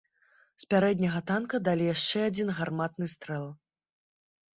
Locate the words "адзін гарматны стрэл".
2.29-3.45